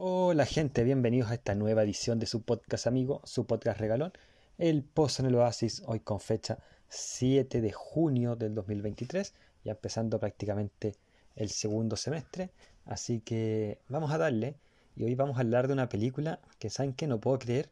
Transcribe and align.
Hola 0.00 0.46
gente, 0.46 0.84
bienvenidos 0.84 1.28
a 1.28 1.34
esta 1.34 1.56
nueva 1.56 1.82
edición 1.82 2.20
de 2.20 2.26
su 2.26 2.42
podcast 2.42 2.86
amigo, 2.86 3.20
su 3.24 3.48
podcast 3.48 3.80
regalón, 3.80 4.12
El 4.56 4.84
Pozo 4.84 5.22
en 5.22 5.28
el 5.28 5.34
Oasis, 5.34 5.82
hoy 5.86 5.98
con 5.98 6.20
fecha 6.20 6.60
7 6.88 7.60
de 7.60 7.72
junio 7.72 8.36
del 8.36 8.54
2023, 8.54 9.34
ya 9.64 9.72
empezando 9.72 10.20
prácticamente 10.20 10.94
el 11.34 11.50
segundo 11.50 11.96
semestre, 11.96 12.52
así 12.84 13.18
que 13.18 13.80
vamos 13.88 14.12
a 14.12 14.18
darle, 14.18 14.54
y 14.94 15.02
hoy 15.02 15.16
vamos 15.16 15.36
a 15.36 15.40
hablar 15.40 15.66
de 15.66 15.72
una 15.72 15.88
película 15.88 16.38
que 16.60 16.70
saben 16.70 16.92
que 16.92 17.08
no 17.08 17.18
puedo 17.18 17.40
creer 17.40 17.68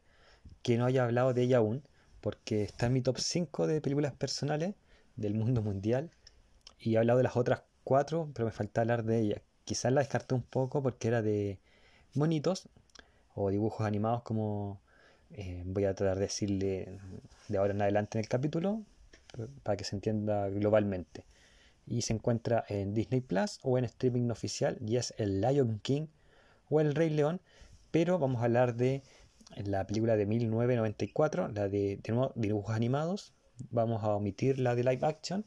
que 0.63 0.77
no 0.77 0.83
haya 0.83 1.05
hablado 1.05 1.33
de 1.33 1.43
ella 1.43 1.59
aún, 1.59 1.81
porque 2.19 2.63
está 2.63 2.87
en 2.87 2.93
mi 2.93 3.01
top 3.01 3.19
5 3.19 3.67
de 3.67 3.79
películas 3.79 4.11
personales 4.11 4.75
del 5.15 5.33
mundo 5.33 5.61
mundial, 5.61 6.11
y 6.77 6.95
he 6.95 6.97
hablado 6.97 7.19
de 7.19 7.23
las 7.23 7.37
otras 7.37 7.61
4, 7.85 8.31
pero 8.33 8.47
me 8.47 8.51
falta 8.51 8.81
hablar 8.81 9.05
de 9.05 9.17
ella. 9.21 9.41
Quizás 9.63 9.93
la 9.93 10.01
descarté 10.01 10.35
un 10.35 10.43
poco 10.43 10.83
porque 10.83 11.07
era 11.07 11.21
de 11.21 11.59
monitos 12.17 12.67
o 13.35 13.49
dibujos 13.49 13.85
animados 13.85 14.23
como 14.23 14.81
eh, 15.31 15.63
voy 15.65 15.85
a 15.85 15.93
tratar 15.93 16.15
de 16.15 16.21
decirle 16.21 16.99
de 17.47 17.57
ahora 17.57 17.73
en 17.73 17.81
adelante 17.81 18.17
en 18.17 18.23
el 18.23 18.29
capítulo 18.29 18.81
para 19.63 19.77
que 19.77 19.83
se 19.83 19.95
entienda 19.95 20.49
globalmente. 20.49 21.25
Y 21.85 22.01
se 22.01 22.13
encuentra 22.13 22.65
en 22.67 22.93
Disney 22.93 23.21
Plus 23.21 23.59
o 23.63 23.77
en 23.77 23.85
streaming 23.85 24.29
oficial 24.29 24.77
y 24.85 24.97
es 24.97 25.13
el 25.17 25.41
Lion 25.41 25.79
King 25.79 26.07
o 26.69 26.81
el 26.81 26.95
Rey 26.95 27.09
León 27.09 27.39
pero 27.91 28.19
vamos 28.19 28.41
a 28.41 28.45
hablar 28.45 28.75
de 28.75 29.03
la 29.55 29.87
película 29.87 30.17
de 30.17 30.25
1994 30.25 31.47
la 31.49 31.69
de, 31.69 31.97
de 31.97 32.31
dibujos 32.35 32.75
animados. 32.75 33.33
Vamos 33.71 34.03
a 34.03 34.09
omitir 34.09 34.59
la 34.59 34.75
de 34.75 34.83
live 34.83 35.05
action 35.05 35.45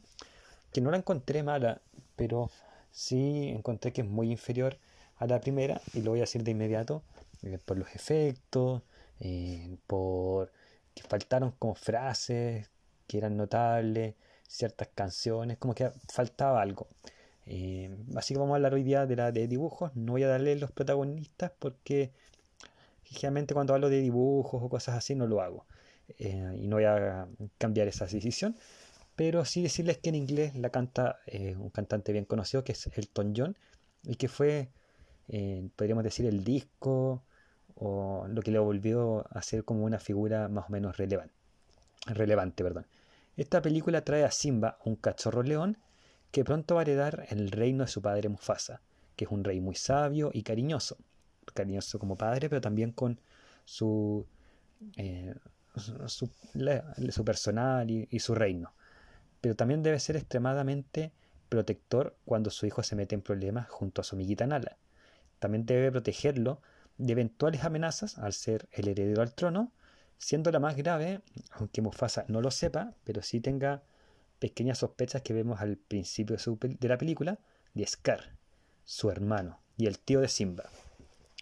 que 0.73 0.81
no 0.81 0.89
la 0.91 0.97
encontré 0.97 1.43
mala 1.43 1.81
pero 2.15 2.49
sí 2.91 3.49
encontré 3.49 3.93
que 3.93 4.01
es 4.01 4.07
muy 4.07 4.31
inferior 4.31 4.77
a 5.21 5.27
la 5.27 5.39
primera 5.39 5.79
y 5.93 6.01
lo 6.01 6.11
voy 6.11 6.19
a 6.19 6.23
decir 6.23 6.43
de 6.43 6.51
inmediato 6.51 7.03
eh, 7.43 7.59
por 7.63 7.77
los 7.77 7.93
efectos, 7.93 8.81
eh, 9.19 9.77
por 9.85 10.51
que 10.95 11.03
faltaron 11.03 11.51
como 11.59 11.75
frases 11.75 12.69
que 13.07 13.19
eran 13.19 13.37
notables, 13.37 14.15
ciertas 14.47 14.89
canciones, 14.95 15.57
como 15.57 15.75
que 15.75 15.91
faltaba 16.11 16.61
algo. 16.61 16.87
Eh, 17.45 17.95
así 18.15 18.33
que 18.33 18.39
vamos 18.39 18.53
a 18.53 18.55
hablar 18.55 18.73
hoy 18.73 18.83
día 18.83 19.05
de 19.05 19.15
la 19.15 19.31
de 19.31 19.47
dibujos. 19.47 19.95
No 19.95 20.13
voy 20.13 20.23
a 20.23 20.27
darle 20.27 20.55
los 20.55 20.71
protagonistas 20.71 21.51
porque 21.59 22.11
generalmente 23.03 23.53
cuando 23.53 23.75
hablo 23.75 23.89
de 23.89 23.99
dibujos 23.99 24.61
o 24.63 24.69
cosas 24.69 24.95
así 24.97 25.13
no 25.13 25.27
lo 25.27 25.41
hago. 25.41 25.65
y 26.17 26.67
no 26.67 26.77
voy 26.77 26.85
a 26.85 27.27
cambiar 27.59 27.87
esa 27.87 28.05
decisión. 28.05 28.55
Pero 29.15 29.45
sí 29.45 29.61
decirles 29.61 29.99
que 29.99 30.09
en 30.09 30.15
inglés 30.15 30.55
la 30.55 30.71
canta 30.71 31.19
un 31.57 31.69
cantante 31.69 32.11
bien 32.11 32.25
conocido 32.25 32.63
que 32.63 32.71
es 32.71 32.87
Elton 32.97 33.33
John 33.35 33.57
y 34.03 34.15
que 34.15 34.27
fue 34.27 34.71
eh, 35.27 35.69
podríamos 35.75 36.03
decir 36.03 36.25
el 36.25 36.43
disco 36.43 37.23
o 37.75 38.25
lo 38.27 38.41
que 38.41 38.51
le 38.51 38.59
volvió 38.59 39.25
a 39.29 39.41
ser 39.41 39.63
como 39.63 39.83
una 39.83 39.99
figura 39.99 40.47
más 40.49 40.65
o 40.69 40.71
menos 40.71 40.97
relevante. 40.97 41.33
relevante 42.05 42.63
perdón. 42.63 42.85
Esta 43.37 43.61
película 43.61 44.03
trae 44.03 44.23
a 44.23 44.31
Simba, 44.31 44.77
un 44.85 44.95
cachorro 44.95 45.41
león, 45.41 45.77
que 46.31 46.43
pronto 46.43 46.75
va 46.75 46.81
a 46.81 46.83
heredar 46.83 47.25
el 47.29 47.49
reino 47.49 47.85
de 47.85 47.89
su 47.89 48.01
padre 48.01 48.29
Mufasa, 48.29 48.81
que 49.15 49.25
es 49.25 49.31
un 49.31 49.43
rey 49.43 49.61
muy 49.61 49.75
sabio 49.75 50.31
y 50.33 50.43
cariñoso. 50.43 50.97
Cariñoso 51.53 51.97
como 51.97 52.17
padre, 52.17 52.49
pero 52.49 52.61
también 52.61 52.91
con 52.91 53.19
su, 53.65 54.25
eh, 54.97 55.33
su, 56.05 56.29
personal 57.25 57.89
y 57.89 58.19
su 58.19 58.35
reino. 58.35 58.73
Pero 59.39 59.55
también 59.55 59.81
debe 59.81 59.99
ser 59.99 60.17
extremadamente 60.17 61.11
protector 61.49 62.15
cuando 62.25 62.49
su 62.49 62.65
hijo 62.65 62.83
se 62.83 62.95
mete 62.95 63.15
en 63.15 63.21
problemas 63.21 63.69
junto 63.69 64.01
a 64.01 64.03
su 64.03 64.15
amiguita 64.15 64.45
Nala 64.45 64.77
también 65.41 65.65
debe 65.65 65.91
protegerlo 65.91 66.61
de 66.99 67.13
eventuales 67.13 67.63
amenazas 67.63 68.19
al 68.19 68.31
ser 68.31 68.69
el 68.71 68.87
heredero 68.87 69.23
al 69.23 69.33
trono, 69.33 69.71
siendo 70.19 70.51
la 70.51 70.59
más 70.59 70.75
grave, 70.75 71.21
aunque 71.53 71.81
Mufasa 71.81 72.25
no 72.27 72.41
lo 72.41 72.51
sepa, 72.51 72.93
pero 73.03 73.23
sí 73.23 73.41
tenga 73.41 73.81
pequeñas 74.37 74.77
sospechas 74.77 75.23
que 75.23 75.33
vemos 75.33 75.59
al 75.59 75.77
principio 75.77 76.37
de, 76.37 76.87
la 76.87 76.99
película, 76.99 77.39
de 77.73 77.87
Scar, 77.87 78.35
su 78.85 79.09
hermano, 79.09 79.59
y 79.77 79.87
el 79.87 79.97
tío 79.97 80.21
de 80.21 80.27
Simba. 80.27 80.69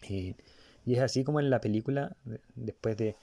y 0.08 0.38
es 0.86 1.00
así 1.02 1.26
como 1.26 1.42
en 1.42 1.50
la 1.50 1.60
película, 1.60 2.16
después 2.56 2.96
de 2.96 3.18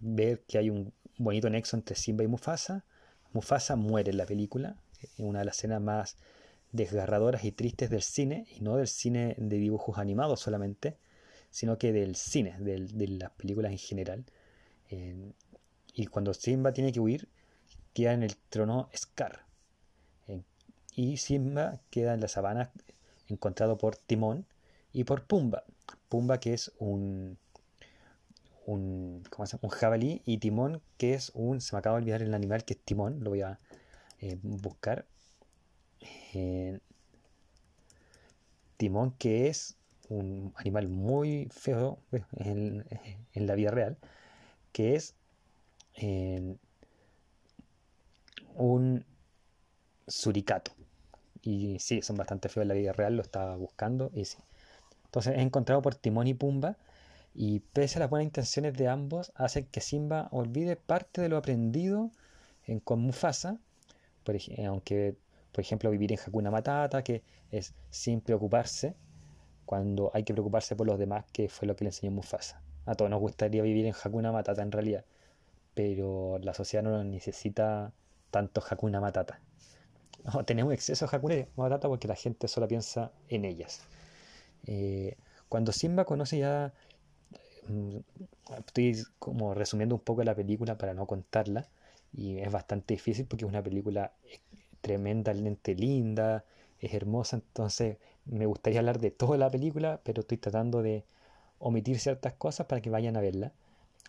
ver 0.00 0.42
que 0.46 0.58
hay 0.58 0.68
un 0.68 0.92
bonito 1.16 1.48
nexo 1.48 1.76
entre 1.76 1.96
Simba 1.96 2.24
y 2.24 2.28
Mufasa, 2.28 2.84
Mufasa 3.32 3.74
muere 3.74 4.10
en 4.10 4.18
la 4.18 4.26
película, 4.26 4.76
en 5.16 5.28
una 5.28 5.38
de 5.38 5.46
las 5.46 5.56
escenas 5.56 5.80
más 5.80 6.18
desgarradoras 6.74 7.44
y 7.44 7.52
tristes 7.52 7.88
del 7.88 8.02
cine, 8.02 8.46
y 8.50 8.60
no 8.60 8.76
del 8.76 8.88
cine 8.88 9.36
de 9.38 9.58
dibujos 9.58 9.96
animados 9.98 10.40
solamente, 10.40 10.98
sino 11.50 11.78
que 11.78 11.92
del 11.92 12.16
cine, 12.16 12.56
de 12.58 13.08
las 13.08 13.30
películas 13.30 13.70
en 13.72 13.78
general. 13.78 14.24
y 15.94 16.06
cuando 16.06 16.34
Simba 16.34 16.72
tiene 16.72 16.92
que 16.92 17.00
huir, 17.00 17.28
queda 17.94 18.12
en 18.12 18.24
el 18.24 18.36
trono 18.36 18.88
Scar. 18.94 19.44
y 20.96 21.16
Simba 21.16 21.80
queda 21.90 22.14
en 22.14 22.20
la 22.20 22.28
sabana 22.28 22.72
encontrado 23.28 23.78
por 23.78 23.96
Timón 23.96 24.46
y 24.92 25.04
por 25.04 25.26
Pumba. 25.26 25.64
Pumba 26.08 26.40
que 26.40 26.54
es 26.54 26.72
un, 26.78 27.38
un, 28.66 29.22
un 29.60 29.70
jabalí 29.70 30.22
y 30.24 30.38
Timón 30.38 30.82
que 30.98 31.14
es 31.14 31.30
un, 31.34 31.60
se 31.60 31.74
me 31.74 31.78
acaba 31.78 31.96
de 31.96 32.02
olvidar 32.02 32.22
el 32.22 32.34
animal 32.34 32.64
que 32.64 32.74
es 32.74 32.80
Timón, 32.80 33.22
lo 33.22 33.30
voy 33.30 33.42
a 33.42 33.60
eh, 34.20 34.38
buscar, 34.42 35.06
timón, 38.76 39.12
que 39.12 39.48
es 39.48 39.76
un 40.08 40.52
animal 40.56 40.88
muy 40.88 41.48
feo 41.50 41.98
en, 42.36 42.84
la 43.34 43.54
vida 43.54 43.70
real, 43.70 43.96
que 44.72 44.94
es 44.94 45.14
un 48.54 49.04
suricato. 50.06 50.72
Y 51.42 51.78
sí, 51.78 52.02
son 52.02 52.16
bastante 52.16 52.48
feos 52.48 52.62
en 52.64 52.68
la 52.68 52.74
vida 52.74 52.92
real, 52.92 53.16
lo 53.16 53.22
estaba 53.22 53.56
buscando 53.56 54.10
y 54.14 54.24
sí. 54.24 54.38
Entonces 55.04 55.34
es 55.34 55.42
encontrado 55.42 55.82
por 55.82 55.94
Timón 55.94 56.26
y 56.26 56.34
Pumba 56.34 56.76
y 57.34 57.60
pese 57.60 57.98
a 57.98 58.00
las 58.00 58.10
buenas 58.10 58.26
intenciones 58.26 58.74
de 58.74 58.88
ambos, 58.88 59.32
hacen 59.34 59.66
que 59.66 59.80
Simba 59.80 60.28
olvide 60.30 60.76
parte 60.76 61.20
de 61.20 61.28
lo 61.28 61.36
aprendido 61.36 62.10
en, 62.64 62.80
con 62.80 63.00
Mufasa, 63.00 63.58
aunque 64.66 65.16
por 65.54 65.62
ejemplo, 65.62 65.88
vivir 65.88 66.10
en 66.10 66.18
Hakuna 66.18 66.50
Matata, 66.50 67.04
que 67.04 67.22
es 67.52 67.74
sin 67.88 68.20
preocuparse, 68.20 68.96
cuando 69.64 70.10
hay 70.12 70.24
que 70.24 70.34
preocuparse 70.34 70.74
por 70.74 70.84
los 70.84 70.98
demás, 70.98 71.26
que 71.32 71.48
fue 71.48 71.68
lo 71.68 71.76
que 71.76 71.84
le 71.84 71.90
enseñó 71.90 72.10
Mufasa. 72.10 72.60
A 72.86 72.96
todos 72.96 73.08
nos 73.08 73.20
gustaría 73.20 73.62
vivir 73.62 73.86
en 73.86 73.94
Hakuna 73.94 74.32
Matata 74.32 74.62
en 74.62 74.72
realidad, 74.72 75.04
pero 75.74 76.38
la 76.40 76.54
sociedad 76.54 76.82
no 76.82 77.04
necesita 77.04 77.92
tanto 78.32 78.60
Hakuna 78.68 79.00
Matata. 79.00 79.40
tenemos 80.44 80.74
exceso 80.74 81.06
de 81.06 81.16
Hakuna 81.16 81.46
Matata 81.54 81.86
porque 81.86 82.08
la 82.08 82.16
gente 82.16 82.48
solo 82.48 82.66
piensa 82.66 83.12
en 83.28 83.44
ellas. 83.44 83.82
Eh, 84.66 85.16
cuando 85.48 85.70
Simba 85.70 86.04
conoce 86.04 86.38
ya, 86.38 86.74
mm, 87.68 87.98
estoy 88.58 89.04
como 89.20 89.54
resumiendo 89.54 89.94
un 89.94 90.00
poco 90.00 90.24
la 90.24 90.34
película 90.34 90.76
para 90.76 90.94
no 90.94 91.06
contarla, 91.06 91.68
y 92.12 92.38
es 92.38 92.50
bastante 92.50 92.94
difícil 92.94 93.26
porque 93.26 93.44
es 93.44 93.48
una 93.48 93.62
película 93.62 94.12
tremendamente 94.84 95.74
linda, 95.74 96.44
es 96.78 96.92
hermosa, 96.92 97.36
entonces 97.36 97.96
me 98.26 98.44
gustaría 98.44 98.80
hablar 98.80 99.00
de 99.00 99.10
toda 99.10 99.38
la 99.38 99.50
película, 99.50 100.02
pero 100.04 100.20
estoy 100.20 100.36
tratando 100.36 100.82
de 100.82 101.04
omitir 101.58 101.98
ciertas 101.98 102.34
cosas 102.34 102.66
para 102.66 102.82
que 102.82 102.90
vayan 102.90 103.16
a 103.16 103.22
verla, 103.22 103.52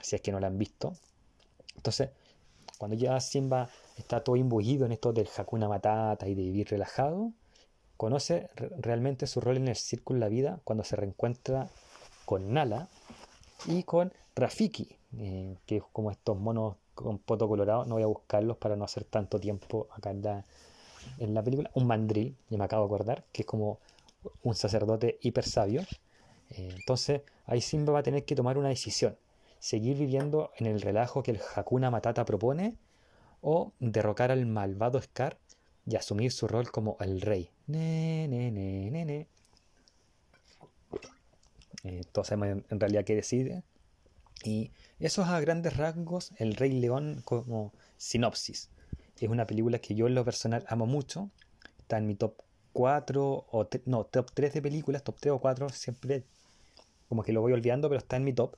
si 0.02 0.18
es 0.18 0.22
que 0.22 0.34
no 0.34 0.40
la 0.42 0.48
han 0.48 0.58
visto. 0.58 0.92
Entonces, 1.78 2.10
cuando 2.78 2.98
ya 2.98 3.18
Simba 3.22 3.70
está 3.98 4.22
todo 4.22 4.36
imbuido 4.36 4.86
en 4.86 4.92
esto 4.92 5.14
del 5.14 5.30
Hakuna 5.34 5.70
Matata 5.70 6.28
y 6.28 6.36
de 6.36 6.42
vivir 6.42 6.68
relajado, 6.68 7.32
conoce 7.96 8.50
realmente 8.78 9.28
su 9.28 9.40
rol 9.40 9.56
en 9.56 9.70
el 9.70 9.78
círculo 9.78 10.20
de 10.20 10.26
la 10.26 10.30
vida 10.30 10.60
cuando 10.66 10.84
se 10.84 10.98
reencuentra 10.98 11.70
con 12.26 12.54
Nala 12.54 12.90
y 13.66 13.84
con 13.84 14.12
Rafiki, 14.36 14.90
eh, 15.20 15.56
que 15.66 15.78
es 15.78 15.84
como 15.94 16.12
estos 16.12 16.38
monos 16.38 16.76
con 16.96 17.20
poto 17.20 17.48
colorado, 17.48 17.86
no 17.86 17.96
voy 17.96 18.04
a 18.04 18.08
buscarlos 18.08 18.58
para 18.58 18.76
no 18.76 18.86
hacer 18.86 19.04
tanto 19.04 19.40
tiempo 19.40 19.88
acá 19.92 20.12
en 20.12 20.24
la, 21.34 21.44
película. 21.44 21.70
Un 21.76 21.86
mandril, 21.86 22.36
ya 22.50 22.58
me 22.58 22.64
acabo 22.64 22.84
de 22.84 22.96
acordar, 22.96 23.26
que 23.32 23.44
es 23.44 23.46
como 23.46 23.80
un 24.44 24.56
sacerdote 24.56 25.20
hiper 25.22 25.46
sabio. 25.46 25.82
Eh, 26.52 26.70
entonces 26.76 27.22
ahí 27.46 27.62
Simba 27.62 27.94
va 27.94 28.00
a 28.00 28.04
tener 28.04 28.26
que 28.26 28.36
tomar 28.36 28.58
una 28.58 28.70
decisión. 28.70 29.18
Seguir 29.60 29.98
viviendo 29.98 30.52
en 30.58 30.68
el 30.68 30.82
relajo 30.82 31.22
que 31.22 31.32
el 31.32 31.42
Hakuna 31.56 31.92
Matata 31.92 32.26
propone 32.26 32.76
o 33.42 33.74
derrocar 33.80 34.32
al 34.32 34.46
malvado 34.46 35.02
Scar 35.02 35.38
y 35.86 35.96
asumir 35.96 36.32
su 36.32 36.48
rol 36.48 36.72
como 36.72 36.98
el 37.00 37.22
rey. 37.22 37.50
Ne, 37.68 38.28
ne, 38.28 38.52
ne. 38.52 39.28
Eh, 41.84 42.02
en 42.70 42.80
realidad 42.80 43.04
qué 43.04 43.16
decide. 43.16 43.64
Y 44.44 44.72
eso 45.00 45.22
es 45.22 45.28
a 45.28 45.40
grandes 45.40 45.78
rasgos 45.78 46.34
El 46.38 46.56
Rey 46.56 46.72
León 46.72 47.22
como 47.26 47.74
sinopsis. 47.98 48.70
Es 49.20 49.30
una 49.30 49.48
película 49.48 49.80
que 49.80 49.96
yo 49.96 50.08
en 50.08 50.16
lo 50.16 50.26
personal 50.26 50.66
amo 50.68 50.86
mucho. 50.86 51.30
Está 51.80 51.98
en 51.98 52.08
mi 52.08 52.16
top 52.16 52.36
4 52.74 53.46
o 53.50 53.68
no, 53.86 54.04
top 54.06 54.32
3 54.34 54.54
de 54.54 54.62
películas, 54.62 55.04
top 55.04 55.16
3 55.20 55.32
o 55.34 55.40
4, 55.40 55.70
siempre 55.70 56.26
como 57.08 57.24
que 57.24 57.32
lo 57.32 57.42
voy 57.42 57.54
olvidando, 57.54 57.88
pero 57.88 58.00
está 58.00 58.18
en 58.18 58.26
mi 58.26 58.34
top, 58.34 58.56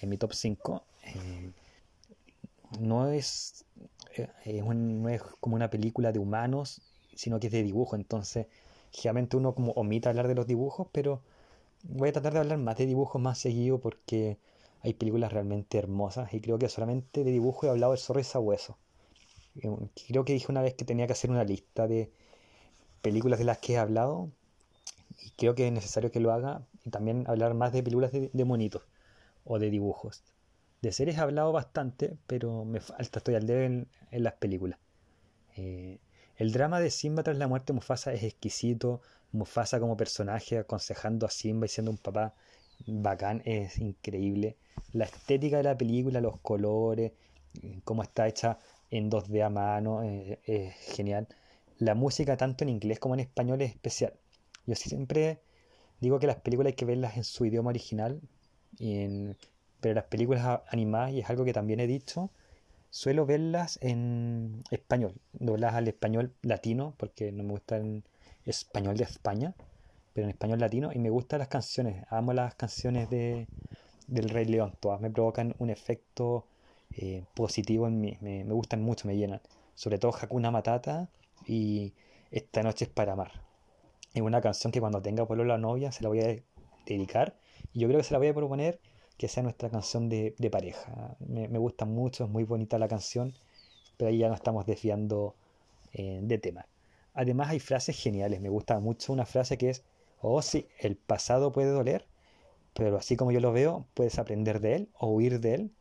en 0.00 0.08
mi 0.08 0.16
top 0.16 0.32
5. 0.32 0.82
no 2.80 3.08
es, 3.10 3.64
no 4.44 5.08
es 5.08 5.22
como 5.40 5.54
una 5.54 5.70
película 5.70 6.10
de 6.10 6.18
humanos, 6.18 6.82
sino 7.14 7.38
que 7.38 7.46
es 7.46 7.52
de 7.52 7.62
dibujo, 7.62 7.94
entonces 7.94 8.46
generalmente 8.90 9.36
uno 9.36 9.54
como 9.54 9.72
omita 9.72 10.10
hablar 10.10 10.28
de 10.28 10.34
los 10.34 10.46
dibujos, 10.46 10.88
pero 10.92 11.22
voy 11.84 12.08
a 12.08 12.12
tratar 12.12 12.32
de 12.32 12.40
hablar 12.40 12.58
más 12.58 12.76
de 12.76 12.86
dibujos 12.86 13.20
más 13.20 13.38
seguido 13.38 13.78
porque 13.78 14.38
hay 14.82 14.94
películas 14.94 15.32
realmente 15.32 15.78
hermosas 15.78 16.34
y 16.34 16.40
creo 16.40 16.58
que 16.58 16.68
solamente 16.68 17.24
de 17.24 17.30
dibujo 17.30 17.66
he 17.66 17.70
hablado 17.70 17.92
de 17.92 17.98
Zorro 17.98 18.20
y 18.20 18.24
Sabueso. 18.24 18.78
Eh, 19.56 19.68
creo 20.08 20.24
que 20.24 20.32
dije 20.32 20.46
una 20.48 20.62
vez 20.62 20.74
que 20.74 20.84
tenía 20.84 21.06
que 21.06 21.12
hacer 21.12 21.30
una 21.30 21.44
lista 21.44 21.86
de 21.86 22.10
películas 23.00 23.38
de 23.38 23.44
las 23.44 23.58
que 23.58 23.74
he 23.74 23.78
hablado 23.78 24.30
y 25.20 25.30
creo 25.32 25.54
que 25.54 25.66
es 25.66 25.72
necesario 25.72 26.10
que 26.10 26.20
lo 26.20 26.32
haga 26.32 26.62
y 26.84 26.90
también 26.90 27.24
hablar 27.28 27.54
más 27.54 27.72
de 27.72 27.82
películas 27.82 28.12
de, 28.12 28.44
monitos 28.44 28.82
o 29.44 29.58
de 29.58 29.70
dibujos. 29.70 30.24
De 30.80 30.90
series 30.90 31.16
he 31.16 31.20
hablado 31.20 31.52
bastante, 31.52 32.16
pero 32.26 32.64
me 32.64 32.80
falta, 32.80 33.18
estoy 33.18 33.36
al 33.36 33.46
debe 33.46 33.66
en, 33.66 33.88
las 34.10 34.34
películas. 34.34 34.80
Eh, 35.56 36.00
el 36.36 36.52
drama 36.52 36.80
de 36.80 36.90
Simba 36.90 37.22
tras 37.22 37.38
la 37.38 37.46
muerte 37.46 37.72
de 37.72 37.74
Mufasa 37.74 38.12
es 38.12 38.24
exquisito. 38.24 39.00
Mufasa 39.30 39.78
como 39.78 39.96
personaje 39.96 40.58
aconsejando 40.58 41.24
a 41.26 41.30
Simba 41.30 41.66
y 41.66 41.68
siendo 41.68 41.92
un 41.92 41.98
papá 41.98 42.34
bacán 42.86 43.42
es 43.44 43.78
increíble. 43.78 44.56
La 44.92 45.04
estética 45.04 45.58
de 45.58 45.62
la 45.64 45.78
película, 45.78 46.20
los 46.20 46.38
colores, 46.40 47.12
cómo 47.84 48.02
está 48.02 48.26
hecha 48.28 48.58
en 48.90 49.10
2D 49.10 49.44
a 49.44 49.50
mano, 49.50 50.02
eh, 50.02 50.38
es 50.44 50.74
genial. 50.94 51.28
La 51.78 51.94
música 51.94 52.36
tanto 52.36 52.64
en 52.64 52.70
inglés 52.70 52.98
como 52.98 53.14
en 53.14 53.20
español 53.20 53.62
es 53.62 53.70
especial. 53.70 54.14
Yo 54.66 54.74
siempre 54.74 55.40
digo 56.00 56.18
que 56.18 56.26
las 56.26 56.36
películas 56.36 56.72
hay 56.72 56.76
que 56.76 56.84
verlas 56.84 57.16
en 57.16 57.24
su 57.24 57.44
idioma 57.44 57.70
original, 57.70 58.20
pero 59.80 59.94
las 59.94 60.04
películas 60.04 60.60
animadas, 60.68 61.12
y 61.12 61.20
es 61.20 61.30
algo 61.30 61.44
que 61.44 61.52
también 61.52 61.80
he 61.80 61.86
dicho, 61.86 62.30
suelo 62.90 63.26
verlas 63.26 63.78
en 63.82 64.62
español, 64.70 65.14
dobladas 65.32 65.76
al 65.76 65.88
español 65.88 66.34
latino, 66.42 66.94
porque 66.98 67.32
no 67.32 67.42
me 67.42 67.50
gusta 67.50 67.78
en 67.78 68.04
español 68.44 68.96
de 68.96 69.04
España, 69.04 69.54
pero 70.12 70.26
en 70.26 70.30
español 70.30 70.60
latino, 70.60 70.90
y 70.92 70.98
me 70.98 71.10
gustan 71.10 71.38
las 71.40 71.48
canciones, 71.48 72.04
amo 72.10 72.32
las 72.32 72.54
canciones 72.54 73.08
de, 73.10 73.46
del 74.06 74.28
Rey 74.28 74.44
León, 74.44 74.74
todas 74.80 75.00
me 75.00 75.10
provocan 75.10 75.54
un 75.58 75.70
efecto 75.70 76.46
eh, 76.96 77.24
positivo 77.34 77.86
en 77.86 78.00
mí, 78.00 78.18
me, 78.20 78.44
gustan 78.44 78.82
mucho, 78.82 79.08
me 79.08 79.16
llenan, 79.16 79.40
sobre 79.74 79.98
todo 79.98 80.12
Hakuna 80.14 80.50
Matata 80.50 81.08
y 81.46 81.94
Esta 82.30 82.62
noche 82.62 82.86
es 82.86 82.90
para 82.90 83.12
amar. 83.12 83.32
Es 84.14 84.22
una 84.22 84.40
canción 84.40 84.72
que 84.72 84.80
cuando 84.80 85.00
tenga 85.02 85.26
por 85.26 85.38
la 85.38 85.58
novia 85.58 85.92
se 85.92 86.02
la 86.02 86.08
voy 86.08 86.20
a 86.20 86.36
dedicar, 86.86 87.36
y 87.72 87.80
yo 87.80 87.88
creo 87.88 87.98
que 87.98 88.04
se 88.04 88.12
la 88.12 88.18
voy 88.18 88.28
a 88.28 88.34
proponer 88.34 88.80
que 89.16 89.28
sea 89.28 89.42
nuestra 89.42 89.70
canción 89.70 90.08
de, 90.08 90.34
pareja. 90.50 91.16
Me, 91.20 91.46
gusta 91.58 91.84
mucho, 91.84 92.24
es 92.24 92.30
muy 92.30 92.44
bonita 92.44 92.78
la 92.78 92.88
canción, 92.88 93.34
pero 93.96 94.10
ahí 94.10 94.18
ya 94.18 94.28
no 94.28 94.34
estamos 94.34 94.66
desviando 94.66 95.34
eh, 95.92 96.20
de 96.22 96.38
tema. 96.38 96.66
Además 97.14 97.50
hay 97.50 97.60
frases 97.60 97.96
geniales, 97.96 98.40
me 98.40 98.48
gusta 98.48 98.80
mucho 98.80 99.12
una 99.12 99.26
frase 99.26 99.58
que 99.58 99.70
es, 99.70 99.84
oh 100.22 100.42
sí, 100.42 100.68
el 100.78 100.96
pasado 100.96 101.52
puede 101.52 101.70
doler, 101.70 102.06
pero 102.74 102.96
así 102.96 103.16
como 103.16 103.32
yo 103.32 103.40
lo 103.40 103.52
veo, 103.52 103.86
puedes 103.94 104.18
aprender 104.18 104.60
de 104.60 104.76
él 104.76 104.88
o 104.94 105.08
huir 105.08 105.40
de 105.40 105.54
él, 105.54 105.72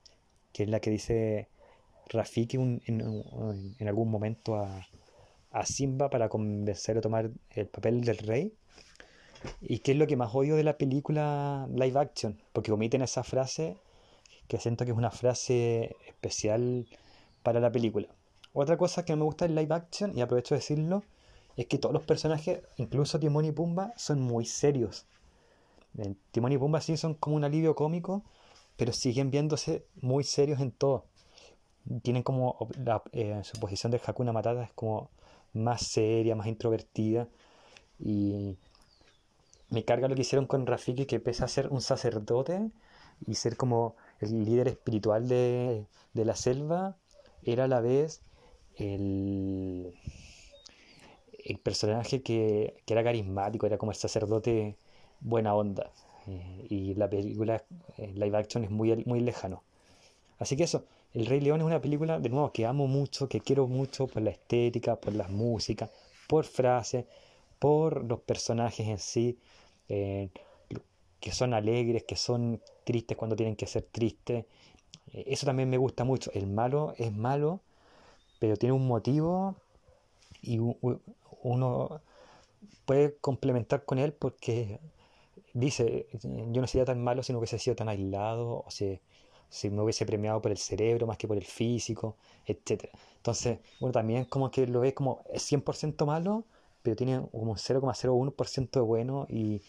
que 0.54 0.64
es 0.64 0.70
la 0.70 0.80
que 0.82 0.92
dice 0.92 1.50
Rafiki 2.10 2.58
en, 2.58 3.88
algún 3.88 4.12
momento 4.12 4.56
a, 4.56 4.86
Simba 5.66 6.10
para 6.10 6.30
convencerlo 6.30 7.00
a 7.00 7.02
tomar 7.02 7.32
el 7.52 7.68
papel 7.68 8.02
del 8.02 8.18
rey 8.20 8.54
¿Y 9.62 9.80
qué 9.80 9.92
es 9.94 9.98
lo 9.98 10.08
que 10.08 10.16
más 10.16 10.34
odio 10.34 10.56
de 10.56 10.64
la 10.64 10.78
película 10.78 11.68
live 11.74 12.00
action? 12.00 12.40
Porque 12.54 12.72
omiten 12.72 13.02
esa 13.02 13.24
frase 13.24 13.78
que 14.48 14.60
siento 14.60 14.86
que 14.86 14.92
es 14.92 14.98
una 14.98 15.12
frase 15.12 15.96
especial 16.08 16.88
para 17.44 17.60
la 17.60 17.72
película. 17.72 18.08
Otra 18.54 18.78
cosa 18.78 19.06
que 19.06 19.16
me 19.16 19.24
gusta 19.24 19.46
del 19.46 19.56
live 19.56 19.74
action, 19.74 20.18
y 20.18 20.22
aprovecho 20.22 20.56
de 20.56 20.60
decirlo, 20.60 21.04
es 21.62 21.68
que 21.68 21.78
todos 21.78 21.94
los 21.94 22.04
personajes, 22.04 22.62
incluso 22.78 23.20
Timón 23.20 23.46
y 23.46 23.52
Pumba, 23.52 23.94
son 23.96 24.20
muy 24.20 24.46
serios. 24.46 25.06
Timón 26.32 26.52
y 26.52 26.58
Pumba 26.58 26.82
sí 26.82 26.98
son 26.98 27.14
como 27.14 27.36
un 27.36 27.44
alivio 27.44 27.76
cómico, 27.76 28.24
pero 28.78 28.94
siguen 28.94 29.30
viéndose 29.30 29.86
muy 30.02 30.24
serios 30.24 30.60
en 30.60 30.72
todo. 30.72 31.06
Tienen 32.02 32.24
como 32.24 32.68
la, 32.84 33.04
eh, 33.12 33.42
su 33.44 33.60
posición 33.60 33.92
de 33.92 34.02
Hakuna 34.04 34.34
Matata 34.34 34.64
es 34.64 34.74
como 34.74 35.10
más 35.54 35.82
seria, 35.84 36.36
más 36.36 36.48
introvertida. 36.48 37.28
Y 38.00 38.58
me 39.70 39.86
carga 39.86 40.08
lo 40.08 40.16
que 40.16 40.22
hicieron 40.22 40.48
con 40.48 40.66
Rafiki, 40.66 41.06
que 41.06 41.20
pese 41.20 41.44
a 41.44 41.48
ser 41.48 41.68
un 41.68 41.82
sacerdote 41.82 42.72
y 43.28 43.36
ser 43.36 43.56
como 43.56 43.96
el 44.20 44.46
líder 44.46 44.68
espiritual 44.68 45.28
de, 45.28 45.86
la 46.14 46.36
selva, 46.36 46.98
era 47.44 47.66
a 47.66 47.68
la 47.68 47.82
vez 47.82 48.22
el, 48.78 49.94
el 51.46 51.60
personaje 51.60 52.22
que, 52.22 52.76
era 52.88 53.04
carismático, 53.04 53.66
era 53.66 53.78
como 53.78 53.92
el 53.92 53.98
sacerdote 53.98 54.76
buena 55.20 55.56
onda. 55.56 55.92
Eh, 56.28 56.68
y 56.70 56.96
la 56.96 57.10
película 57.10 57.64
eh, 57.98 58.12
live 58.16 58.38
action 58.38 58.64
es 58.64 58.72
muy, 58.72 59.04
muy 59.06 59.22
lejano. 59.22 59.64
Así 60.40 60.56
que 60.56 60.64
eso, 60.64 60.86
El 61.14 61.26
Rey 61.26 61.40
León 61.42 61.62
es 61.62 61.66
una 61.66 61.82
película, 61.82 62.20
de 62.20 62.30
nuevo, 62.30 62.52
que 62.52 62.66
amo 62.66 62.88
mucho, 62.88 63.28
que 63.30 63.42
quiero 63.42 63.68
mucho 63.68 64.08
por 64.08 64.22
la 64.22 64.32
estética, 64.32 64.96
por 64.96 65.14
las 65.14 65.30
músicas, 65.30 65.90
por 66.28 66.46
frases, 66.46 67.06
por 67.60 68.04
los 68.04 68.20
personajes 68.22 68.88
en 68.88 68.98
sí. 68.98 69.38
Eh, 69.90 70.30
que 71.22 71.32
son 71.32 71.54
alegres, 71.54 72.04
que 72.04 72.16
son 72.16 72.60
tristes 72.84 73.16
cuando 73.16 73.36
tienen 73.36 73.56
que 73.56 73.68
ser 73.68 73.84
tristes. 73.84 74.46
Eso 75.14 75.46
también 75.46 75.70
me 75.70 75.78
gusta 75.78 76.04
mucho. 76.04 76.32
El 76.34 76.48
malo 76.48 76.96
es 76.98 77.14
malo, 77.16 77.62
pero 78.40 78.58
tiene 78.58 78.74
un 78.74 78.88
motivo 78.88 79.56
y 80.42 80.58
uno 81.44 82.02
puede 82.86 83.18
complementar 83.18 83.86
con 83.86 84.00
él 84.00 84.14
porque 84.14 84.80
dice, 85.54 86.08
yo 86.24 86.62
no 86.62 86.68
sería 86.68 86.86
tan 86.86 87.04
malo 87.04 87.24
si 87.24 87.34
no 87.34 87.40
hubiese 87.40 87.60
sido 87.60 87.76
tan 87.76 87.90
aislado, 87.90 88.64
o 88.66 88.72
si, 88.72 89.00
si 89.50 89.70
me 89.70 89.82
hubiese 89.82 90.06
premiado 90.06 90.42
por 90.42 90.52
el 90.52 90.58
cerebro 90.58 91.08
más 91.08 91.18
que 91.18 91.28
por 91.28 91.38
el 91.38 91.46
físico, 91.46 92.16
etc. 92.46 92.90
Entonces, 93.18 93.60
bueno, 93.80 93.94
también 93.94 94.26
como 94.26 94.52
que 94.52 94.68
lo 94.68 94.80
ve 94.82 94.94
como 94.94 95.24
es 95.32 95.44
100% 95.44 96.06
malo, 96.06 96.46
pero 96.84 96.96
tiene 96.96 97.22
como 97.32 97.52
un 97.52 97.58
0,01% 97.58 98.80
de 98.80 98.86
bueno 98.86 99.28
y 99.30 99.62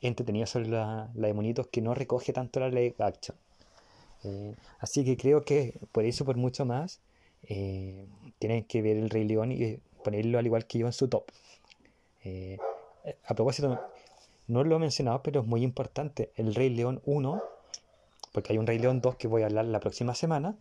entretenido 0.00 0.46
sobre 0.46 0.68
la, 0.68 1.10
la, 1.14 1.28
de 1.28 1.34
monitos 1.34 1.66
que 1.68 1.80
no 1.82 1.94
recoge 1.94 2.32
tanto 2.32 2.60
la 2.60 2.68
live 2.68 2.96
action. 2.98 3.36
Eh, 4.24 4.54
así 4.78 5.04
que 5.04 5.16
creo 5.16 5.44
que 5.44 5.78
por 5.92 6.04
eso, 6.04 6.24
por 6.24 6.36
mucho 6.36 6.64
más, 6.64 7.00
eh, 7.44 8.06
tienen 8.38 8.64
que 8.64 8.82
ver 8.82 8.96
el 8.96 9.10
Rey 9.10 9.24
León 9.24 9.52
y 9.52 9.78
ponerlo 10.02 10.38
al 10.38 10.46
igual 10.46 10.66
que 10.66 10.78
yo 10.78 10.86
en 10.86 10.92
su 10.92 11.08
top. 11.08 11.24
Eh, 12.24 12.58
a 13.26 13.34
propósito, 13.34 13.80
no 14.46 14.64
lo 14.64 14.76
he 14.76 14.78
mencionado, 14.78 15.22
pero 15.22 15.40
es 15.40 15.46
muy 15.46 15.62
importante. 15.62 16.32
El 16.36 16.54
Rey 16.54 16.70
León 16.70 17.00
1, 17.04 17.42
porque 18.32 18.52
hay 18.52 18.58
un 18.58 18.66
Rey 18.66 18.78
León 18.78 19.00
2 19.00 19.16
que 19.16 19.28
voy 19.28 19.42
a 19.42 19.46
hablar 19.46 19.64
la 19.66 19.80
próxima 19.80 20.14
semana, 20.14 20.56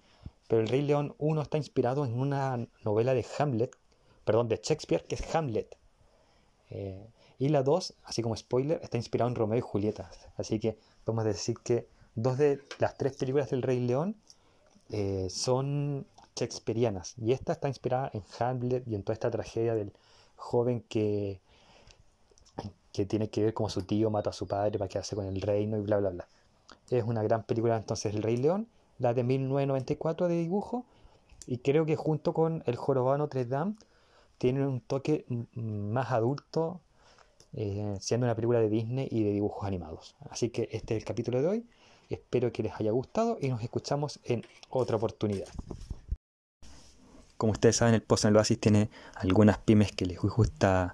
pero 0.47 0.61
el 0.61 0.67
Rey 0.67 0.81
León 0.81 1.15
1 1.17 1.41
está 1.41 1.57
inspirado 1.57 2.05
en 2.05 2.19
una 2.19 2.67
novela 2.83 3.13
de 3.13 3.25
Hamlet, 3.37 3.75
perdón, 4.25 4.47
de 4.47 4.59
Shakespeare, 4.61 5.05
que 5.05 5.15
es 5.15 5.35
Hamlet. 5.35 5.77
Y 7.39 7.49
la 7.49 7.63
2, 7.63 7.93
así 8.03 8.21
como 8.21 8.35
spoiler, 8.35 8.79
está 8.83 8.97
inspirado 8.97 9.29
en 9.29 9.35
Romeo 9.35 9.57
y 9.57 9.61
Julieta. 9.61 10.11
Así 10.35 10.59
que 10.59 10.77
podemos 11.05 11.23
decir 11.23 11.57
que 11.63 11.87
dos 12.15 12.37
de 12.37 12.59
las 12.79 12.97
tres 12.97 13.15
películas 13.15 13.49
del 13.49 13.61
Rey 13.61 13.79
León 13.79 14.15
eh, 14.89 15.27
son 15.29 16.05
shakespearianas. 16.39 17.15
Y 17.17 17.33
esta 17.33 17.53
está 17.53 17.67
inspirada 17.67 18.09
en 18.13 18.23
Hamlet 18.39 18.87
y 18.87 18.95
en 18.95 19.03
toda 19.03 19.13
esta 19.13 19.31
tragedia 19.31 19.75
del 19.75 19.91
joven 20.35 20.83
que, 20.87 21.39
que 22.93 23.05
tiene 23.05 23.29
que 23.29 23.43
ver 23.43 23.53
como 23.53 23.69
su 23.69 23.83
tío 23.83 24.09
mata 24.09 24.29
a 24.29 24.33
su 24.33 24.47
padre 24.47 24.77
para 24.77 24.89
quedarse 24.89 25.15
con 25.15 25.25
el 25.25 25.41
reino 25.41 25.77
y 25.77 25.81
bla, 25.81 25.97
bla, 25.97 26.09
bla. 26.09 26.27
Es 26.89 27.03
una 27.03 27.23
gran 27.23 27.43
película 27.43 27.77
entonces 27.77 28.13
El 28.13 28.23
Rey 28.23 28.37
León, 28.37 28.67
la 28.97 29.13
de 29.13 29.23
1994 29.23 30.27
de 30.27 30.35
dibujo. 30.35 30.85
Y 31.47 31.59
creo 31.59 31.85
que 31.85 31.95
junto 31.95 32.33
con 32.33 32.63
El 32.65 32.75
Jorobado 32.75 33.17
Notre 33.17 33.45
Dame 33.45 33.75
tiene 34.37 34.65
un 34.65 34.81
toque 34.81 35.25
más 35.55 36.11
adulto 36.11 36.79
eh, 37.53 37.97
siendo 37.99 38.25
una 38.25 38.35
película 38.35 38.59
de 38.59 38.69
Disney 38.69 39.07
y 39.09 39.23
de 39.23 39.31
dibujos 39.31 39.65
animados. 39.65 40.15
Así 40.29 40.49
que 40.49 40.69
este 40.71 40.95
es 40.95 41.01
el 41.01 41.05
capítulo 41.05 41.41
de 41.41 41.47
hoy. 41.47 41.65
Espero 42.09 42.51
que 42.51 42.63
les 42.63 42.73
haya 42.79 42.91
gustado 42.91 43.37
y 43.41 43.49
nos 43.49 43.61
escuchamos 43.61 44.19
en 44.23 44.43
otra 44.69 44.97
oportunidad. 44.97 45.47
Como 47.39 47.53
ustedes 47.53 47.77
saben, 47.77 47.95
el 47.95 48.01
Post 48.01 48.25
en 48.25 48.31
el 48.31 48.35
Oasis 48.35 48.59
tiene 48.59 48.89
algunas 49.15 49.59
pymes 49.59 49.93
que 49.93 50.05
les 50.05 50.19
gusta 50.19 50.93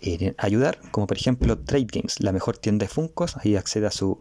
eh, 0.00 0.32
ayudar, 0.38 0.78
como 0.92 1.08
por 1.08 1.16
ejemplo 1.16 1.58
Trade 1.58 1.88
Games, 1.92 2.20
la 2.20 2.30
mejor 2.30 2.56
tienda 2.56 2.84
de 2.84 2.88
Funcos. 2.88 3.36
Ahí 3.38 3.56
accede 3.56 3.88
a 3.88 3.90
su 3.90 4.20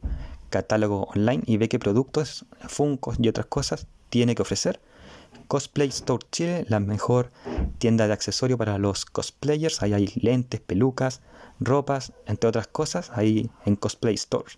catálogo 0.49 1.03
online 1.15 1.43
y 1.45 1.57
ve 1.57 1.69
qué 1.69 1.77
productos, 1.77 2.47
Funcos 2.67 3.17
y 3.19 3.29
otras 3.29 3.45
cosas 3.45 3.85
tiene 4.09 4.33
que 4.33 4.41
ofrecer. 4.41 4.81
Cosplay 5.47 5.89
Store 5.89 6.25
Chile, 6.31 6.65
la 6.67 6.79
mejor 6.79 7.31
tienda 7.77 8.07
de 8.07 8.13
accesorios 8.13 8.57
para 8.57 8.79
los 8.79 9.05
cosplayers. 9.05 9.83
Ahí 9.83 9.93
hay 9.93 10.11
lentes, 10.15 10.61
pelucas, 10.61 11.21
ropas, 11.59 12.11
entre 12.25 12.49
otras 12.49 12.65
cosas, 12.65 13.11
ahí 13.13 13.51
en 13.67 13.75
Cosplay 13.75 14.15
Store. 14.15 14.51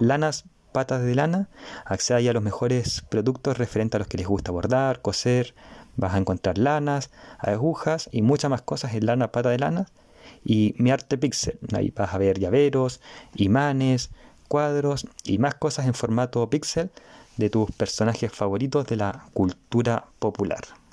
Lanas 0.00 0.44
Patas 0.76 1.02
de 1.02 1.14
Lana. 1.14 1.48
Accede 1.86 2.28
a 2.28 2.32
los 2.34 2.42
mejores 2.42 3.02
productos 3.08 3.56
referentes 3.56 3.96
a 3.96 4.00
los 4.00 4.08
que 4.08 4.18
les 4.18 4.26
gusta 4.26 4.52
bordar, 4.52 5.00
coser. 5.00 5.54
Vas 5.96 6.14
a 6.14 6.18
encontrar 6.18 6.58
lanas, 6.58 7.10
agujas 7.38 8.08
y 8.12 8.22
muchas 8.22 8.50
más 8.50 8.62
cosas 8.62 8.94
en 8.94 9.06
Lana 9.06 9.32
Pata 9.32 9.50
de 9.50 9.58
Lana. 9.58 9.86
Y 10.44 10.74
Mi 10.78 10.90
Arte 10.90 11.18
Pixel. 11.18 11.58
Ahí 11.74 11.92
vas 11.94 12.14
a 12.14 12.18
ver 12.18 12.38
llaveros, 12.38 13.00
imanes, 13.34 14.10
cuadros 14.48 15.06
y 15.24 15.38
más 15.38 15.54
cosas 15.54 15.86
en 15.86 15.94
formato 15.94 16.48
pixel 16.48 16.90
de 17.36 17.50
tus 17.50 17.70
personajes 17.72 18.32
favoritos 18.32 18.86
de 18.86 18.96
la 18.96 19.26
cultura 19.34 20.06
popular. 20.18 20.64